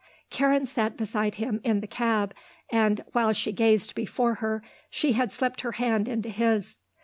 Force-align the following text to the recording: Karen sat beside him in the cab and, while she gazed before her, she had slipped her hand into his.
Karen 0.31 0.65
sat 0.65 0.97
beside 0.97 1.35
him 1.35 1.61
in 1.63 1.79
the 1.79 1.85
cab 1.85 2.33
and, 2.71 3.05
while 3.11 3.31
she 3.31 3.51
gazed 3.51 3.93
before 3.93 4.33
her, 4.41 4.63
she 4.89 5.11
had 5.13 5.31
slipped 5.31 5.61
her 5.61 5.73
hand 5.73 6.07
into 6.07 6.29
his. 6.29 6.77